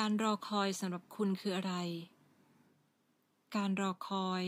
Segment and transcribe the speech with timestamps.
[0.00, 1.74] การรอคอยสำหรับคุณคืออะไร
[3.56, 4.42] การรอคอย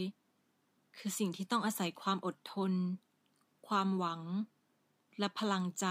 [0.97, 2.73] คือสิ่งที่ต้องอาศัยความอดทน
[3.68, 4.22] ความหวัง
[5.18, 5.86] และพลังใจ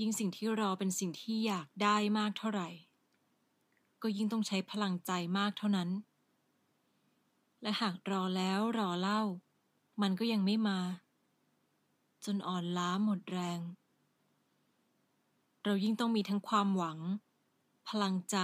[0.00, 2.68] ยิ่งสิ่งที่รอเป็นสิ่งที่อยากได้มากเท่าไหร่
[4.02, 5.90] ก็ยิ่งต้องใช้พลังใจมากเท่านั้น
[7.62, 9.22] และหากรอแล้วรอเล่า
[10.02, 10.80] มันก็ยังไม่มา
[12.24, 13.60] จนอ่อนล้าหมดแรง
[15.64, 16.98] เรายิ่งต้องมีทั้งความหวัง
[17.88, 18.38] พลังใจ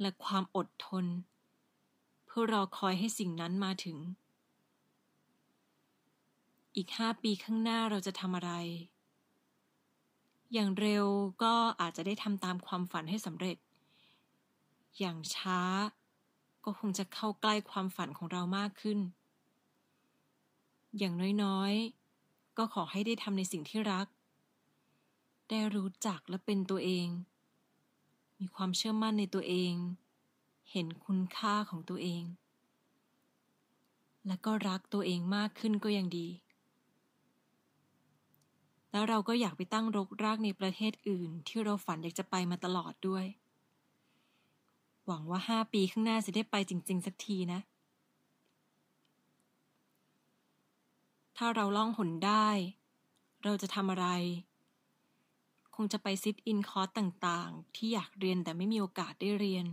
[0.00, 1.06] และความอดทน
[2.26, 3.98] เพื่อรอคอยให้สิ่งนั้นมาถึง
[6.76, 8.52] อีกห้าปีข้างหน้าเราจะทำอะไร
[10.52, 11.06] อย่างเร็ว
[11.42, 13.56] ก็อาจจะได้ทำตามความฝันให้สำเร็จ
[14.98, 15.60] อย่างช้า
[16.64, 18.98] ก็คงจะเข้าใกล้ความฝันของเรามากขึ้น
[20.98, 21.14] อย่าง
[21.44, 24.06] น้อยๆ ก็ขอให้ได้ทำในสิ่งที่รัก
[25.50, 27.08] ได้รู้จักและเป็นตัวเอง
[28.38, 29.74] มีความเชื่อมั่นในตัวเอง
[30.70, 32.22] เห็นคุณค่าของตัวเอง
[34.26, 36.28] และก็รักตัวเองมากขึ้นก็ยังดี
[38.92, 43.24] แล้วเราก็อยากไปตั้งรกรากในประเทศอื่น ที่เราฝันอยากจะไปมาตลอดด้วย
[45.06, 47.60] หวังว่าห้าปีข้างหน้าจะได้ไปจริง ๆ สักทีนะ
[51.36, 52.48] ถ้าเราล่องหนได้
[53.44, 54.06] เราจะทำอะไร
[55.82, 59.66] จะไป sit in คอร์สต่างๆ ที่อยากเรียนแต่ไม่มีโอกาสได้เรียน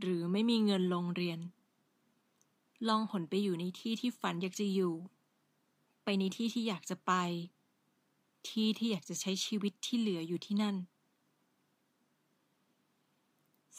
[0.00, 1.40] หรือไม่มีเงินลงเรียน
[2.88, 4.94] ล่องหนไปอยู่ในที่ที่ฝันอยากจะอยู่
[6.04, 7.12] ไปในที่ที่อยากจะไป
[8.48, 10.76] ที่ที่อยากจะใช้ชีวิตที่เหลืออยู่ที่นั่น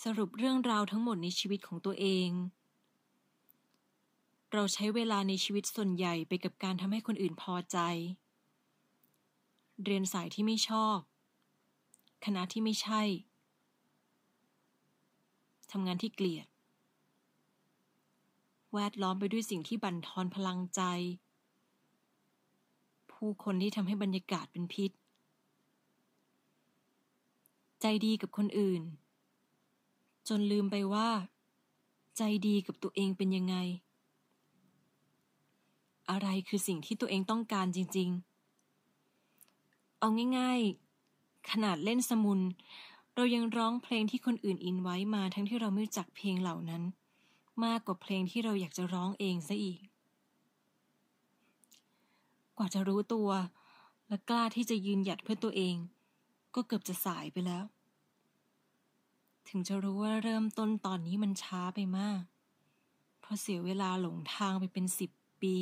[0.03, 2.29] สรุปเรื่องราวทั้งหมดในชีวิตของตัวเอง
[4.53, 7.77] เราใช้เวลาในชีวิตส่วนใหญ่ไปกับการทำให้คนอื่นพอใจ
[9.83, 10.97] เรียนสายที่ไม่ชอบ
[12.25, 13.01] คณะที่ไม่ใช่
[15.71, 16.47] ทำงานที่เกลียด
[18.73, 20.81] แวดล้อมไปด้วยสิ่งที่บั่นทอนพลังใจ
[23.11, 24.91] ผู้คนที่ทำให้บรรยากาศเป็นพิษ
[27.81, 28.81] ใจดีกับคนอื่น
[30.27, 31.09] จนลืมไปว่า
[32.17, 33.55] ใจดีกับตัวเองเป็นยังไง
[36.09, 38.34] อะไรคือสิ่งที่ตัวเองต้องการจริง ๆ
[40.05, 42.39] เอาง่ายๆ ขนาดเล่นสมุน
[43.15, 46.83] เรายังร้องเพลงที่คนอื่นอินไว้มาทั้งที่เราไม่รู้จักเพลงเหล่านั้น
[47.63, 49.79] มากกว่าเพลงที่เราอยากจะร้องเองซะอีก
[52.57, 53.29] กว่าจะรู้ตัว
[54.07, 55.75] และกล้าที่จะยืนหยัดเพื่อตัวเอง
[56.55, 57.65] ก็เกือบจะสายไปแล้ว
[59.47, 62.21] ถึงจะรู้ว่าเริ่มต้นตอนนี้มันช้าไปมาก
[63.19, 65.11] เพราะเสียเวลาหลงทางไปเป็นสิบ
[65.41, 65.57] ปี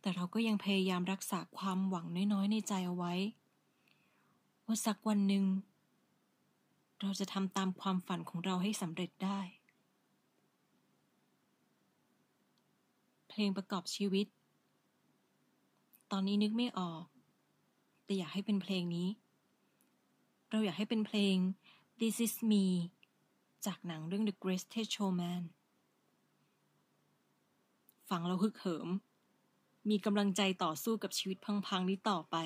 [0.00, 3.14] แต่เราก็ยังพยายามรักษาความหวังน้อยๆ ในใจเอาไว้
[4.66, 5.44] ว่าสักวันหนึ่ง
[7.00, 9.40] เราจะทำตามความฝันของเราให้สำเร็จได้
[13.28, 14.26] เพลงประกอบชีวิต
[16.10, 17.04] ตอนนี้นึกไม่ออก
[18.04, 19.08] แต่อยากให้เป็นเพลงนี้
[20.50, 21.36] เราอยากให้เป็นเพลง
[22.00, 22.64] This is me
[23.66, 25.42] จากหนังเรื่อง The Greatest Showman
[28.08, 28.88] ฟังแล้วฮึกเหิม
[29.90, 31.36] มีกำลังใจต่อสู้กับชีวิต
[31.66, 32.36] พังๆนี้ต่อไป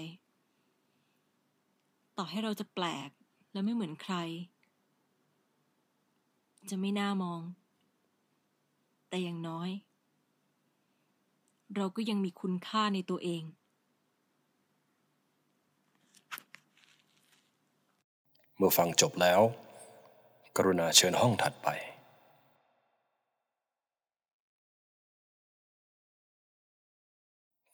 [2.17, 3.11] ต่อให้เราจะแปลก
[3.53, 4.17] และไม่เหมือนใคร
[6.71, 7.41] จะไม่น่ามอง
[9.09, 9.71] แต่อย่างน้อย
[11.77, 13.43] เราก็ยังมีคุณค่าในตัวเอง
[18.57, 19.41] เมื่อฟังจบแล้ว
[20.57, 21.69] กรุณาเชิญห้องถัดไป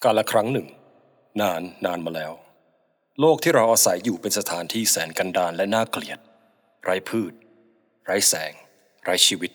[0.05, 0.69] กาลครั้งหนึ่ง
[1.41, 2.33] นานนานมาแล้ว
[3.21, 6.19] โลกที่เราอาศัยอยู่เป็นสถานที่แสนกันดารและน่าเกลียด
[6.83, 7.33] ไร้พืช
[8.05, 8.53] ไร้แสง
[9.05, 9.51] ไร้ชีวิต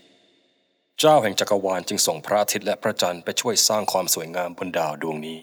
[1.00, 5.39] เจ้าแห่งจักรวาลจึงส่งพระอาทิตย์และพระจันทร์ไปช่วยสร้างความสวยงามบนดาวดวงนี้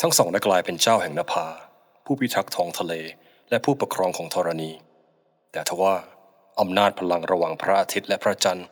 [0.00, 1.46] ทั้งสองได้กลายเป็นเจ้าแห่งนภา
[2.04, 2.94] ผู้พิทักษ์ท้องทะเล
[3.50, 4.70] และผู้ปกครองของธรณี
[5.52, 5.94] แต่ทว่า
[6.60, 8.66] อำนาจพลังระหว่างพระอาทิตย์และพระจันทร์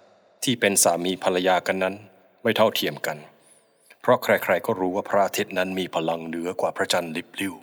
[0.45, 1.95] ที่เป็นสามีภรรยากันนั้น
[2.43, 3.19] ไม่เท่าเทียมกัน
[4.03, 7.55] เพราะใครๆก็รู้ว่าพระอาทิตย์นั้นมีพลังเหนือกว่าพระจันทร์ลิบลิ่ว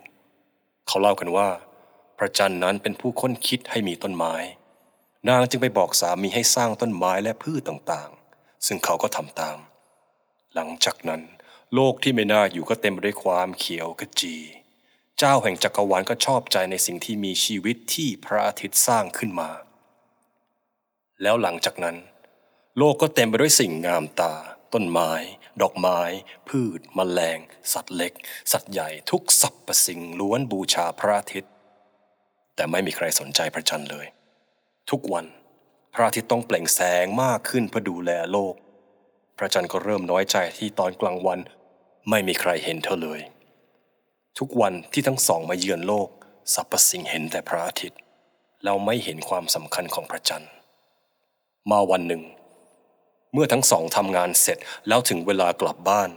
[0.86, 1.48] เขาเล่ากันว่า
[2.18, 4.34] พระจันทร์นั้นเป็นผู้ค้นคิดให้มีต้นไม้
[5.28, 9.58] นางจึงไปบอกสามีให้สร้างต้นไม้และพืชต่างๆ ซึ่งเขาก็ทำตาม
[10.54, 11.22] หลังจากนั้น
[11.74, 14.36] โลกที่ไม่น่าอยู่ก็เต็มไปด้วยความเขียวขจี
[15.18, 19.50] เจ้าแห่งจักรวาลก็ชอบใจในสิ่งที่มีชีวิตที่พระอาทิตย์สร้างขึ้นมา
[21.22, 21.96] แล้วหลังจากนั้น
[22.78, 24.34] โลกก็เต็มไปด้วยสิ่งงามตา
[24.74, 25.12] ต้นไม้
[25.62, 26.00] ดอกไม้
[26.48, 27.38] พืชแมลง
[27.72, 28.12] สัตว์เล็ก
[28.52, 31.52] สัตว์ใหญ่ทุกสรรพสิ่งล้วนบูชาพระอาทิตย์
[32.54, 34.06] แต่ไม่มีใครสนใจพระจันทร์เลย
[34.90, 35.26] ทุกวัน
[35.94, 38.54] พระอาทิตย์ต้องเปล่งแสงมากขึ้นเพื่อดูแลโลก
[39.38, 41.38] พระจันทร์ก็เริ่มน้อยใจที่ตอนกลางวัน
[42.10, 43.20] ไม่มีใครเห็นเธอเลย
[44.38, 46.08] ทุกวันที่ทั้งสองมาเยือนโลก
[46.54, 48.00] สรรพสิ่งเห็นแต่พระอาทิตย์
[48.64, 50.50] แล้วไม่เห็นความสำคัญของพระจันทร์
[51.70, 52.22] มาวันหนึ่ง
[53.32, 56.10] เมื่อทั้งสองทำงานเสร็จแล้วถึงเวลากลับบ้าน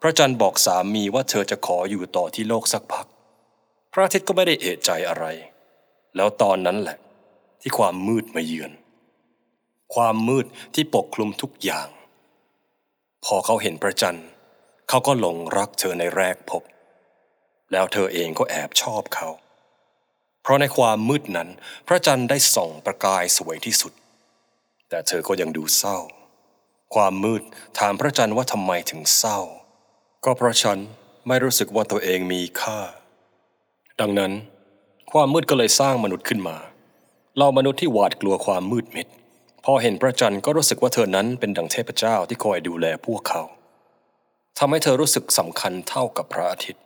[0.00, 3.06] พระจันทร์บอกสามีว่าเธอจะขออยู่ต่อที่โลกสักพัก
[3.92, 5.26] พระอาทิตย์ก็ไม่ได้เอะใจอะไร
[6.16, 6.96] แล้วตอนนั้นแหละ
[7.60, 8.72] ที่ความมืดมาเยือน
[9.94, 11.88] ความมืดที่ปกคลุมทุกอย่าง
[13.24, 14.26] พอเขาเห็นพระจันทร์
[14.88, 16.62] เขาก็หลงรักเธอในแรกพบ
[17.72, 19.28] แล้วเธอเองก็แอบชอบเขา
[20.42, 21.48] เพราะในความมืดนั้น
[21.86, 23.92] พระจันทร์ได้ส่องประกายสวยที่สุด
[24.88, 25.98] แต่เธอก็ยังดูเศร้า
[26.94, 27.42] ความมืด
[27.78, 29.38] ถามพระจันทร์ว่าทำไมถึงเศร้า
[30.24, 30.78] ก็เพราะฉัน
[31.28, 32.78] ไม่รู้สึกว่าตัวเองมีค่า
[34.00, 34.32] ดังนั้น
[35.12, 36.56] ความมืดก็เลยสร้างมนุษย์ขึ้นมา
[37.38, 39.06] เรามนุษย์ที่หวาดกลัวความมืดมิด
[39.64, 43.42] พอเห็นพระจันทร์ก็รู้สึกว่าเธอนั้นเป็นดังเทพเจ้าที่คอยดูแลพวกเขา
[44.58, 46.82] ทำให้เธอรู้สึกสำคัญเท่ากับพระอาทิตย์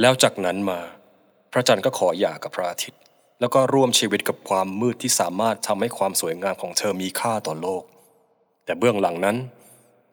[0.00, 0.80] แล้วจากนั้นมา
[1.52, 3.00] พระจันทร์ก็ขอหย่ากับพระอาทิตย์
[3.40, 7.82] แล้วก็ร่วมชีวิตกับความมืดที่สามารถทำให้ความสวยงามของเธอมีค่าต่อโลก
[8.64, 9.36] แต่เบื้องหลังนั้น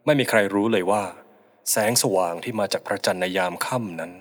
[0.05, 1.03] ไม่มีใครรู้เลยว่า
[1.71, 4.11] แสงสว่างที่มาจากพระจันทร์ในยามค่ำนั้น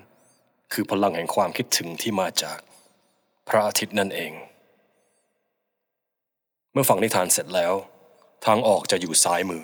[0.73, 2.59] คือพลังแห่งความคิดถึงที่มาจาก
[3.47, 4.31] พระอาทิตย์นั่นเอง
[6.71, 7.73] เมื่อฟังนิทานเสร็จแล้ว
[8.45, 9.63] ทางออกจะอยู่ซ้ายมือ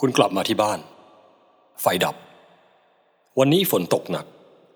[0.00, 0.78] คุณกลับมาที่บ้าน
[1.80, 2.16] ไฟดับ
[3.38, 4.26] วันนี้ฝนตกหนัก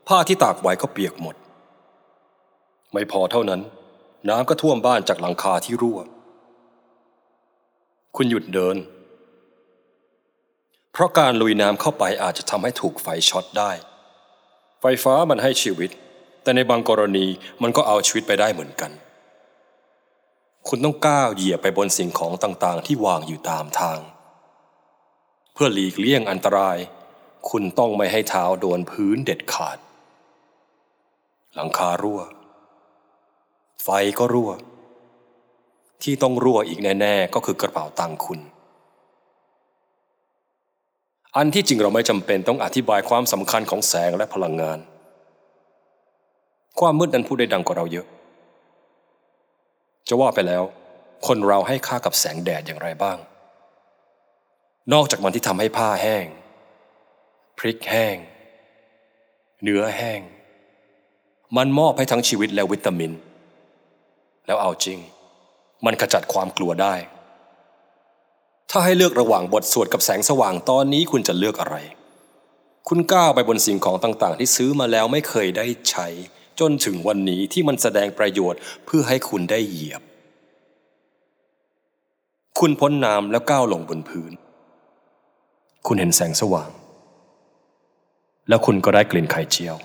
[0.08, 1.37] ผ้าที่ตากไว้ก็เปียกหมด
[2.92, 3.60] ไม่พอเท่านั้น
[4.28, 5.98] น้ำก็ท่วมบ้านจากหลังคาที่รั่ว
[8.16, 8.76] คุณหยุดเดิน
[10.92, 13.70] เพราะการลุยน้ำเข้าไปอาจจะทำให้ถูกไฟช็อตได้
[14.80, 15.90] ไฟฟ้ามันให้ชีวิต
[16.42, 17.26] แต่ในบางกรณี
[17.62, 18.90] มันก็เอาชีวิตไปได้เหมือนกัน
[20.68, 23.98] คุณต้องก้าวเหยียบไปบนสิ่งของต่างๆ ที่วางอยู่ตามทาง
[25.52, 26.78] เพื่อหลีกเลี่ยงอันตราย
[27.50, 29.78] คุณต้องไม่ให้เท้าโดนพื้นเด็ดขาด
[31.54, 32.20] หลังคารั่ว
[33.82, 33.88] ไฟ
[34.19, 34.50] ก็รั่ว
[36.02, 38.40] ที่ต้องรั่วอีกแน่ๆก็คือกระเป๋าตังคุณ
[41.37, 44.79] อันที่จริงเราไม่จำเป็นต้องอธิบายความสำคัญของแสงและพลังงาน
[46.81, 48.06] ความมืดนั้นพูดได้ดังกว่าเราเยอะ
[50.08, 50.62] จะว่าไปแล้ว
[51.26, 53.19] คนเราให้ค่ากับแสงแดดอย่างไรบ้าง
[54.93, 56.26] นอกจากมันที่ทำให้ผ้าแห้ง
[57.58, 58.17] พริกแห้ง
[59.62, 60.20] เนื้อแห้ง
[61.56, 63.12] มันมอบให้ทั้งชีวิตและวิตามิน
[64.46, 64.98] แล้วเอาจริง
[65.84, 66.94] มันขจัดความกลัวได้
[68.70, 71.76] ถ้าให้เลือกระหว่างบทสวดกับแสงสว่างตอนนี้คุณจะเลือกอะไร
[72.88, 76.06] คุณก้าวไปบนสิ่งของต่างๆ ที่ซื้อมาแล้วไม่เคยได้ใช้
[76.60, 80.02] จนถึงวันนี้ที่มันแสดงประโยชน์เพื่อให้คุณได้เหยียบ
[82.60, 84.32] คุณพ้นน้ำแล้วก้าวลงบนพื้น
[85.86, 86.70] คุณเห็นแสงสว่าง
[88.48, 89.76] แล้วคุณก็ได้กลิ่นไข่เจียว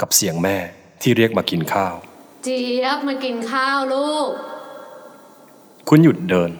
[0.00, 0.56] กับเสียงแม่
[1.02, 1.94] ที่เรียกมากินข้าว
[2.42, 4.28] เจี๊ยบมากินข้าวลูก
[5.88, 6.50] คุณหยุดเดิน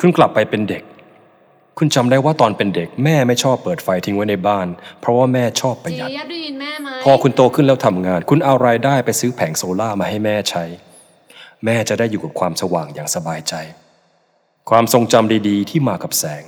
[0.00, 0.82] คุณกลับไปเป็นเด็ก
[1.78, 4.66] คุณจำได้ว่าตอนเป็นเด็ก แม่ไม่ชอบเปิดไฟทิ้งไว้ในบ้าน
[5.00, 10.64] เพราะว่าแม่ชอบประหยัด เจี๊ยบได้ยินแม่ไหมพอคุณโตขึ้นแล้วทำงาน คุณเอารายได้ไปซื้อแผงโซล่าร์มาให้แม่ใช้
[11.64, 13.54] แม่จะได้อยู่กับความสว่างอย่างสบายใจ
[14.70, 16.44] ความทรงจำดีๆ ที่มากับแสง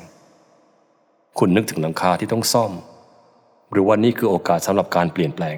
[1.39, 2.73] คุณนึกถึงหลังคาที่ต้องซ่อม
[3.73, 5.57] หรือว่านี่คือโอกาสสำหรับการเปลี่ยนแปลง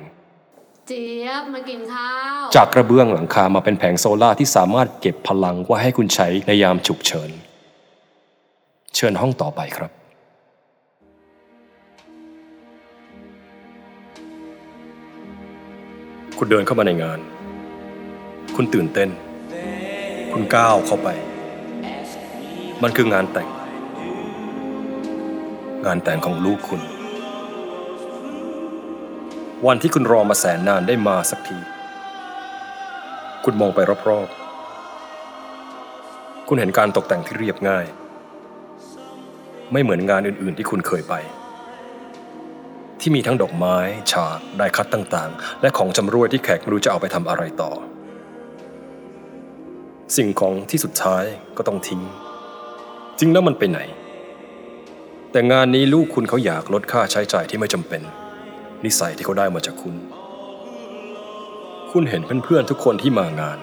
[0.88, 7.30] เจี๊ยบมากินข้าว จากกระเบื้องหลังคามาเป็นแผงโซล่าที่สามารถเก็บพลังไว้ให้คุณใช้ในยามฉุกเฉิน
[8.94, 9.90] เชิญห้องต่อไปครับ
[16.38, 17.18] คุณเดินเข้ามาในงาน
[18.56, 19.08] คุณตื่นเต้น
[20.32, 21.08] คุณก้าวเข้าไป
[22.82, 23.48] มันคืองานแต่ง
[25.86, 26.80] งานแต่งของลูกคุณ
[29.66, 31.58] วันที่คุณรอมาแสนนานได้มาสักที
[33.44, 33.78] คุณมองไป
[34.08, 37.86] รอบๆ คุณเห็นการตกแต่งที่เรียบง่าย
[39.72, 41.14] ไม่เหมือนงานอื่นๆที่คุณเคยไป
[43.00, 43.76] ที่มีทั้งดอกไม้
[44.12, 47.72] ฉาก ได้คัดต่างๆ และของจำรวยที่แขกไม่รู้จะเอาไปทำอะไรต่อ
[50.16, 51.24] สิ่งของที่สุดท้าย
[51.56, 52.02] ก็ต้องทิ้ง
[53.18, 53.80] จริงแล้วมันไปไหน
[55.32, 58.02] แต่งานนี้ลูกคุณเขาอยากลดค่าใช้จ่ายที่ไม่จำเป็น
[58.84, 59.94] นิสัยที่เขาได้มาจากคุณ
[61.92, 63.58] คุณเห็นเพื่อนๆทุกคนที่มางาน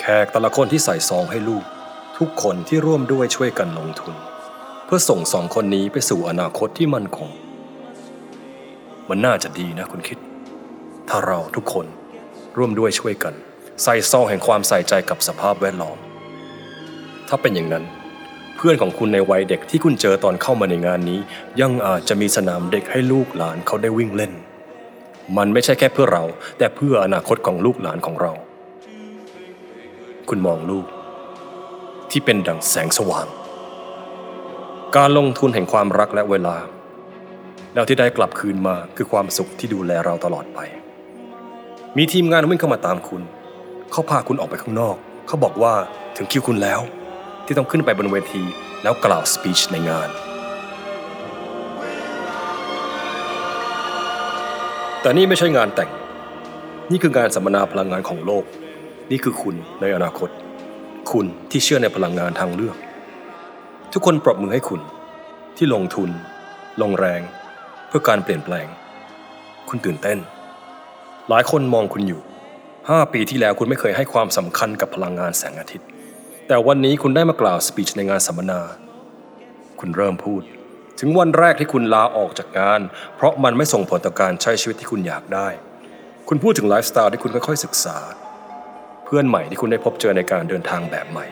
[0.00, 1.64] แขกแต่ละคนที่ใส่ซองให้ลูก
[2.18, 4.14] ทุกคนที่ร่วมด้วยช่วยกันลงทุน
[4.86, 7.30] พพื่อส่งสองคนนี้ไปสู่อนาคตที่มั่นคง
[9.08, 10.18] มันน่าจะดีนะคุณคิด
[11.08, 11.86] ถ้าเราทุกคน
[12.56, 13.34] ร่วมด้วยช่วยกัน
[13.82, 15.98] ใส่ซองแห่งความใส่ใจกับสภาพแวดล้อม
[17.28, 17.84] ถ้าเป็นอย่างนั้น
[18.62, 21.20] เพื่อนของคุณในวัยเด็กที่คุณเจอตอนเข้ามาในงานนี้
[21.60, 24.32] ยังอาจจะมีสนามเด็กให้ลูกหลานเขาได้วิ่งเล่น
[25.36, 26.24] มันไม่ใช่แค่เพื่อเรา
[26.58, 28.32] แต่เพื่ออนาคตของลูกหลานของเรา
[30.28, 30.86] คุณมองลูก
[32.10, 33.26] ที่เป็นดั่งแสงสว่าง
[34.96, 36.56] การลงทุนแห่งความรักและเวลา
[37.74, 40.58] แล้วที่ได้กลับคืนมาคือความสุขที่ดูแลเราตลอดไป
[41.96, 43.22] มีทีมงานวิ่งเข้ามาตามคุณ
[43.92, 45.74] เขาพาคุณออกไปข้างนอก เขาบอกว่า
[46.16, 46.82] ถึงคิวคุณแล้ว
[47.50, 48.42] ที่ต้องขึ้นไปบนเวที
[48.82, 50.08] แล้วกล่าวสปีชในงาน
[55.00, 55.90] แต่นี่ไม่ใช่งานแต่ง
[56.90, 58.44] นี่คืองานสัมมนาพลังงานของโลก
[59.10, 60.30] นี่คือคุณในอนาคต
[61.10, 62.76] คุณที่เชื่อในพลังงานทางเลือก
[63.92, 64.80] ทุกคนปรบมือให้คุณ
[65.56, 66.10] ที่ลงทุน
[66.82, 67.20] ลงแรง
[67.88, 68.66] เพื่อการเปลี่ยนแปลง
[69.68, 70.18] คุณตื่นเต้น
[71.28, 72.20] หลายคนมองคุณอยู่
[72.66, 75.88] 5 ปีที่แล้วคุณไม่เคยให้ความสำคัญกับพลังงานแสงอาทิตย์
[76.52, 78.60] แต่วันนี้คุณได้มากล่าวสปีชในงานสัมมนา
[79.80, 80.42] คุณเริ่มพูด
[81.00, 82.80] ถึงวันแรกที่คุณลาออกจากงาน
[83.16, 85.48] เพราะมันไม่ส่งผลต่อการใช้ชีวิตที่คุณอยากได้
[86.28, 87.98] คุณพูดถึงไลฟ์สไตล์ที่คุณค่อยๆศึกษา
[89.04, 91.26] เพื่อนใหม่ที่คุณได้พบเจอในการเดินทางแบบใหม่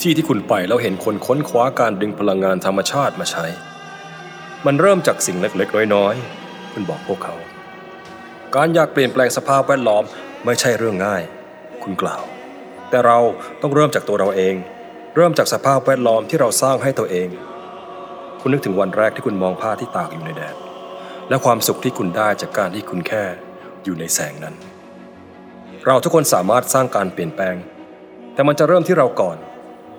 [0.00, 3.46] ที่ที่คุณไปแล้วเห็นคนค้นคว้าการดึงพลังงานธรรมชาติมาใช้
[4.66, 7.36] มันเริ่มจากสิ่งเล็กๆน้อยๆคุณบอกพวกเขา
[8.54, 10.04] การอยากเปลี่ยนแปลงสภาพแวดล้อม
[10.44, 11.22] ไม่ใช่เรื่องง่าย
[11.84, 12.24] คุณกล่าว
[12.90, 13.18] แต่เรา
[13.62, 14.54] ต้องเริ่มจากตัวเราเอง
[15.16, 17.28] เริ่มจากสภาพแวดล้อมที่เราสร้างให้ตัวเอง
[18.40, 20.56] คุณนึกถึงวันแรกที่คุณมองผ้าที่ตากอยู่ในแดด
[21.28, 23.24] และความสุขที่คุณได้จากการที่คุณแค่
[23.84, 24.54] อยู่ในแสงนั้น
[25.86, 27.56] เราทุกคนสามารถสร้างการเปลี่ยนแปลง
[28.34, 29.38] แต่มันจะเริ่มที่เราก่อน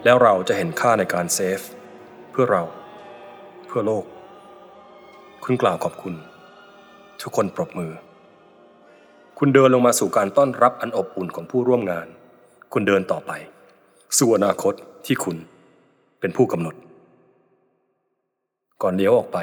[0.03, 1.59] แล้วเราจะเห็นค่าในการเซฟ
[2.31, 2.63] เพื่อเรา
[3.67, 4.05] เพื่อโลก
[5.43, 6.13] คุณกล่าวขอบคุณ
[7.21, 7.91] ทุกคนปรบมือ
[9.39, 12.07] คุณเดินลงมาสู่การต้อนรับอันอบอุ่นของผู้ร่วมงาน
[12.73, 13.31] คุณเดินต่อไป
[14.17, 14.73] สู่อนาคต
[15.05, 15.37] ที่คุณ
[16.19, 16.75] เป็นผู้กำหนด
[18.81, 19.37] ก่อนเลี้ยวออกไป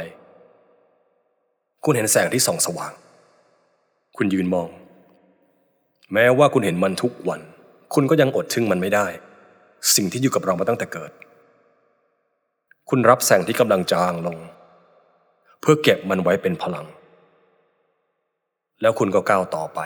[1.85, 2.93] คุณเห็นแสงที่ส่องสว่าง
[4.17, 4.69] คุณยืนมอง
[6.13, 7.41] แม้ว่าคุณเห็นมันทุกวัน
[7.95, 9.07] คุณก็ยังอดทึ่งมันไม่ได้
[9.95, 11.13] สิ่งที่อยู่กับเรามาตั้งแต่เกิด
[12.89, 14.37] คุณรับแสงที่กำลังจางลง
[15.61, 16.87] เพื่อเก็บมันไว้เป็นพลัง
[18.83, 19.81] แล้วคุณก็ก้าวต่อไป